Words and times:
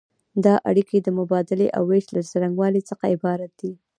دا 0.45 0.55
اړیکې 0.69 0.97
د 1.01 1.07
مبادلې 1.19 1.67
او 1.77 1.83
ویش 1.91 2.05
له 2.15 2.21
څرنګوالي 2.29 2.81
څخه 2.89 3.03
عبارت 3.15 3.51
دي. 3.61 3.71